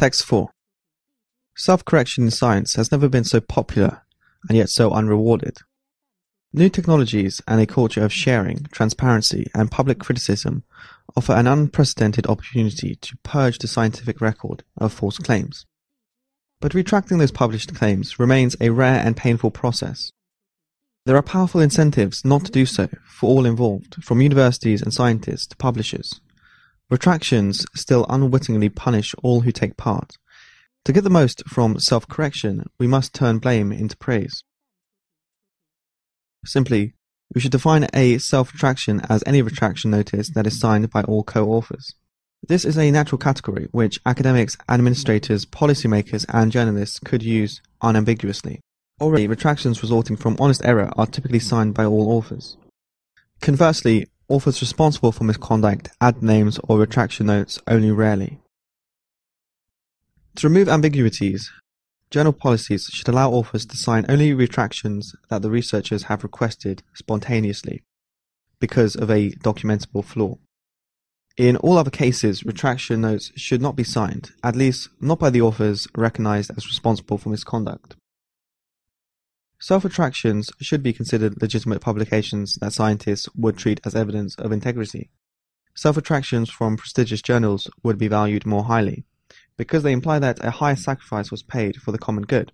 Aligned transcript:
Text 0.00 0.24
4 0.24 0.48
Self-correction 1.58 2.24
in 2.24 2.30
science 2.30 2.72
has 2.76 2.90
never 2.90 3.06
been 3.06 3.22
so 3.22 3.38
popular 3.38 4.00
and 4.48 4.56
yet 4.56 4.70
so 4.70 4.92
unrewarded. 4.92 5.58
New 6.54 6.70
technologies 6.70 7.42
and 7.46 7.60
a 7.60 7.66
culture 7.66 8.02
of 8.02 8.10
sharing, 8.10 8.64
transparency, 8.72 9.50
and 9.54 9.70
public 9.70 9.98
criticism 9.98 10.64
offer 11.18 11.34
an 11.34 11.46
unprecedented 11.46 12.26
opportunity 12.28 12.94
to 13.02 13.18
purge 13.24 13.58
the 13.58 13.68
scientific 13.68 14.22
record 14.22 14.64
of 14.78 14.90
false 14.90 15.18
claims. 15.18 15.66
But 16.62 16.72
retracting 16.72 17.18
those 17.18 17.30
published 17.30 17.74
claims 17.74 18.18
remains 18.18 18.56
a 18.58 18.70
rare 18.70 19.04
and 19.04 19.18
painful 19.18 19.50
process. 19.50 20.12
There 21.04 21.16
are 21.16 21.22
powerful 21.22 21.60
incentives 21.60 22.24
not 22.24 22.46
to 22.46 22.50
do 22.50 22.64
so 22.64 22.88
for 23.04 23.28
all 23.28 23.44
involved, 23.44 24.02
from 24.02 24.22
universities 24.22 24.80
and 24.80 24.94
scientists 24.94 25.48
to 25.48 25.56
publishers. 25.56 26.22
Retractions 26.90 27.64
still 27.74 28.04
unwittingly 28.08 28.68
punish 28.68 29.14
all 29.22 29.42
who 29.42 29.52
take 29.52 29.76
part. 29.76 30.16
To 30.84 30.92
get 30.92 31.04
the 31.04 31.10
most 31.10 31.48
from 31.48 31.78
self-correction, 31.78 32.68
we 32.78 32.88
must 32.88 33.14
turn 33.14 33.38
blame 33.38 33.70
into 33.70 33.96
praise. 33.96 34.42
Simply, 36.44 36.94
we 37.32 37.40
should 37.40 37.52
define 37.52 37.86
a 37.94 38.18
self-retraction 38.18 39.02
as 39.08 39.22
any 39.24 39.40
retraction 39.40 39.92
notice 39.92 40.30
that 40.30 40.48
is 40.48 40.58
signed 40.58 40.90
by 40.90 41.02
all 41.02 41.22
co-authors. 41.22 41.94
This 42.48 42.64
is 42.64 42.76
a 42.76 42.90
natural 42.90 43.18
category 43.18 43.68
which 43.70 44.00
academics, 44.04 44.56
administrators, 44.68 45.46
policymakers, 45.46 46.24
and 46.30 46.50
journalists 46.50 46.98
could 46.98 47.22
use 47.22 47.60
unambiguously. 47.82 48.60
Already, 49.00 49.28
retractions 49.28 49.82
resulting 49.82 50.16
from 50.16 50.36
honest 50.40 50.64
error 50.64 50.90
are 50.96 51.06
typically 51.06 51.38
signed 51.38 51.74
by 51.74 51.84
all 51.84 52.10
authors. 52.10 52.56
Conversely, 53.40 54.08
authors 54.30 54.60
responsible 54.60 55.12
for 55.12 55.24
misconduct 55.24 55.90
add 56.00 56.22
names 56.22 56.58
or 56.68 56.78
retraction 56.78 57.26
notes 57.26 57.60
only 57.66 57.90
rarely. 57.90 58.38
To 60.36 60.48
remove 60.48 60.68
ambiguities, 60.68 61.50
journal 62.10 62.32
policies 62.32 62.86
should 62.92 63.08
allow 63.08 63.30
authors 63.30 63.66
to 63.66 63.76
sign 63.76 64.06
only 64.08 64.32
retractions 64.32 65.14
that 65.28 65.42
the 65.42 65.50
researchers 65.50 66.04
have 66.04 66.22
requested 66.22 66.82
spontaneously 66.94 67.82
because 68.60 68.94
of 68.94 69.10
a 69.10 69.30
documentable 69.42 70.04
flaw. 70.04 70.36
In 71.36 71.56
all 71.56 71.78
other 71.78 71.90
cases, 71.90 72.44
retraction 72.44 73.00
notes 73.00 73.32
should 73.34 73.62
not 73.62 73.76
be 73.76 73.84
signed, 73.84 74.30
at 74.42 74.56
least 74.56 74.88
not 75.00 75.18
by 75.18 75.30
the 75.30 75.40
authors 75.40 75.88
recognized 75.96 76.50
as 76.56 76.66
responsible 76.66 77.18
for 77.18 77.30
misconduct. 77.30 77.96
Self-retractions 79.62 80.50
should 80.60 80.82
be 80.82 80.94
considered 80.94 81.42
legitimate 81.42 81.82
publications 81.82 82.56
that 82.62 82.72
scientists 82.72 83.28
would 83.36 83.58
treat 83.58 83.78
as 83.84 83.94
evidence 83.94 84.34
of 84.36 84.52
integrity. 84.52 85.10
Self-retractions 85.74 86.48
from 86.48 86.78
prestigious 86.78 87.20
journals 87.20 87.68
would 87.82 87.98
be 87.98 88.08
valued 88.08 88.46
more 88.46 88.64
highly, 88.64 89.04
because 89.58 89.82
they 89.82 89.92
imply 89.92 90.18
that 90.18 90.42
a 90.42 90.50
high 90.50 90.74
sacrifice 90.74 91.30
was 91.30 91.42
paid 91.42 91.76
for 91.76 91.92
the 91.92 91.98
common 91.98 92.24
good. 92.24 92.52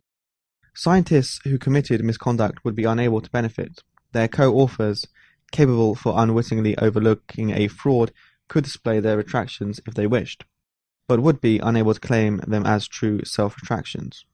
Scientists 0.74 1.40
who 1.44 1.58
committed 1.58 2.04
misconduct 2.04 2.64
would 2.64 2.74
be 2.74 2.84
unable 2.84 3.20
to 3.20 3.30
benefit. 3.30 3.82
Their 4.10 4.26
co-authors, 4.26 5.06
capable 5.52 5.94
for 5.94 6.14
unwittingly 6.16 6.76
overlooking 6.76 7.50
a 7.50 7.68
fraud, 7.68 8.10
could 8.48 8.64
display 8.64 8.98
their 8.98 9.16
retractions 9.16 9.80
if 9.86 9.94
they 9.94 10.08
wished, 10.08 10.44
but 11.06 11.20
would 11.20 11.40
be 11.40 11.60
unable 11.60 11.94
to 11.94 12.00
claim 12.00 12.38
them 12.38 12.66
as 12.66 12.88
true 12.88 13.24
self-retractions. 13.24 14.24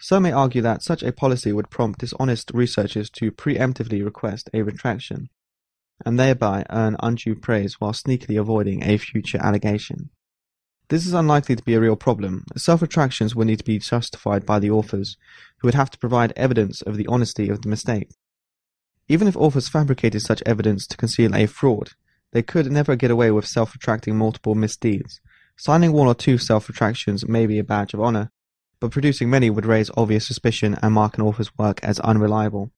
Some 0.00 0.22
may 0.22 0.32
argue 0.32 0.62
that 0.62 0.82
such 0.82 1.02
a 1.02 1.12
policy 1.12 1.52
would 1.52 1.70
prompt 1.70 2.00
dishonest 2.00 2.52
researchers 2.54 3.10
to 3.10 3.32
preemptively 3.32 4.04
request 4.04 4.48
a 4.54 4.62
retraction, 4.62 5.28
and 6.06 6.18
thereby 6.18 6.64
earn 6.70 6.96
undue 7.00 7.34
praise 7.34 7.80
while 7.80 7.92
sneakily 7.92 8.38
avoiding 8.40 8.84
a 8.84 8.96
future 8.96 9.38
allegation. 9.42 10.10
This 10.88 11.04
is 11.04 11.12
unlikely 11.12 11.56
to 11.56 11.64
be 11.64 11.74
a 11.74 11.80
real 11.80 11.96
problem. 11.96 12.44
Self-retractions 12.56 13.34
would 13.34 13.48
need 13.48 13.58
to 13.58 13.64
be 13.64 13.78
justified 13.78 14.46
by 14.46 14.58
the 14.58 14.70
authors, 14.70 15.16
who 15.58 15.66
would 15.66 15.74
have 15.74 15.90
to 15.90 15.98
provide 15.98 16.32
evidence 16.36 16.80
of 16.80 16.96
the 16.96 17.06
honesty 17.08 17.48
of 17.50 17.62
the 17.62 17.68
mistake. 17.68 18.10
Even 19.08 19.26
if 19.26 19.36
authors 19.36 19.68
fabricated 19.68 20.22
such 20.22 20.42
evidence 20.46 20.86
to 20.86 20.96
conceal 20.96 21.34
a 21.34 21.46
fraud, 21.46 21.90
they 22.32 22.42
could 22.42 22.70
never 22.70 22.94
get 22.94 23.10
away 23.10 23.30
with 23.30 23.46
self-retracting 23.46 24.16
multiple 24.16 24.54
misdeeds. 24.54 25.20
Signing 25.56 25.92
one 25.92 26.06
or 26.06 26.14
two 26.14 26.38
self-retractions 26.38 27.26
may 27.26 27.46
be 27.46 27.58
a 27.58 27.64
badge 27.64 27.92
of 27.92 28.00
honor, 28.00 28.30
but 28.80 28.90
producing 28.90 29.28
many 29.30 29.50
would 29.50 29.66
raise 29.66 29.90
obvious 29.96 30.26
suspicion 30.26 30.76
and 30.82 30.94
mark 30.94 31.18
an 31.18 31.24
author's 31.24 31.56
work 31.58 31.82
as 31.82 32.00
unreliable. 32.00 32.70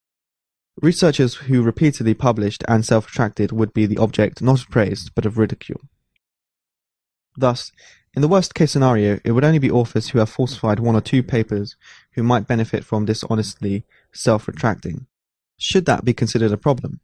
Researchers 0.80 1.34
who 1.34 1.62
repeatedly 1.62 2.14
published 2.14 2.64
and 2.66 2.84
self-retracted 2.84 3.52
would 3.52 3.74
be 3.74 3.86
the 3.86 3.98
object 3.98 4.40
not 4.40 4.60
of 4.60 4.70
praise, 4.70 5.10
but 5.14 5.26
of 5.26 5.36
ridicule. 5.36 5.80
Thus, 7.36 7.70
in 8.14 8.22
the 8.22 8.28
worst 8.28 8.54
case 8.54 8.72
scenario, 8.72 9.20
it 9.24 9.32
would 9.32 9.44
only 9.44 9.58
be 9.58 9.70
authors 9.70 10.08
who 10.08 10.18
have 10.18 10.30
falsified 10.30 10.80
one 10.80 10.96
or 10.96 11.00
two 11.00 11.22
papers 11.22 11.76
who 12.14 12.22
might 12.22 12.48
benefit 12.48 12.84
from 12.84 13.04
dishonestly 13.04 13.84
self-retracting. 14.12 15.06
Should 15.58 15.86
that 15.86 16.04
be 16.04 16.14
considered 16.14 16.52
a 16.52 16.56
problem? 16.56 17.00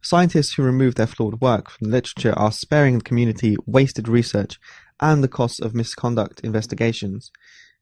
Scientists 0.00 0.54
who 0.54 0.62
remove 0.62 0.94
their 0.94 1.06
flawed 1.06 1.40
work 1.40 1.68
from 1.68 1.88
the 1.88 1.92
literature 1.92 2.32
are 2.38 2.52
sparing 2.52 2.98
the 2.98 3.04
community 3.04 3.56
wasted 3.66 4.08
research 4.08 4.60
and 5.00 5.22
the 5.22 5.28
costs 5.28 5.58
of 5.60 5.74
misconduct 5.74 6.40
investigations. 6.40 7.32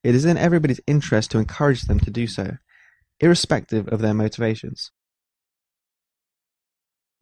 It 0.05 0.15
is 0.15 0.27
in 0.27 0.37
everybody's 0.37 0.83
interest 0.87 1.31
to 1.31 1.39
encourage 1.39 1.83
them 1.83 1.99
to 2.01 2.11
do 2.11 2.27
so, 2.27 2.59
irrespective 3.21 3.89
of 3.89 4.03
their 4.03 4.13
motivations. 4.13 4.91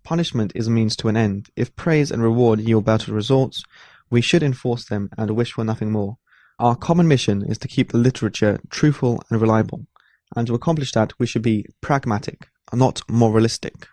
Punishment 0.02 0.50
is 0.56 0.66
a 0.66 0.70
means 0.70 0.96
to 0.96 1.08
an 1.08 1.16
end. 1.16 1.48
If 1.54 1.76
praise 1.76 2.10
and 2.10 2.24
reward 2.24 2.58
yield 2.58 2.84
better 2.84 3.12
results, 3.12 3.62
we 4.10 4.20
should 4.20 4.42
enforce 4.42 4.84
them 4.84 5.10
and 5.16 5.30
wish 5.30 5.52
for 5.52 5.64
nothing 5.64 5.92
more. 5.92 6.18
Our 6.58 6.74
common 6.74 7.06
mission 7.06 7.44
is 7.48 7.56
to 7.58 7.68
keep 7.68 7.92
the 7.92 7.98
literature 7.98 8.58
truthful 8.68 9.22
and 9.30 9.40
reliable, 9.40 9.86
and 10.34 10.48
to 10.48 10.54
accomplish 10.54 10.90
that 10.92 11.16
we 11.20 11.26
should 11.26 11.42
be 11.42 11.66
pragmatic, 11.80 12.48
not 12.72 13.02
moralistic. 13.08 13.86